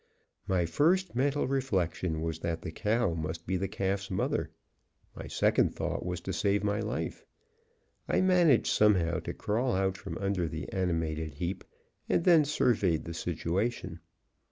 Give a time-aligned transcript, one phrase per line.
[0.47, 4.49] My first mental reflection was that the cow must be the calf's mother;
[5.15, 7.23] my second thought was to save my life.
[8.09, 11.63] I managed somehow to crawl out from under the animated heap,
[12.09, 13.99] and then surveyed the situation.